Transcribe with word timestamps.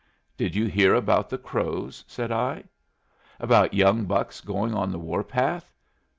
"Did 0.35 0.55
you 0.55 0.65
hear 0.65 0.95
about 0.95 1.29
the 1.29 1.37
Crows?" 1.37 2.03
said 2.07 2.31
I. 2.31 2.63
"About 3.39 3.75
young 3.75 4.05
bucks 4.05 4.41
going 4.41 4.73
on 4.73 4.91
the 4.91 4.97
war 4.97 5.23
path? 5.23 5.71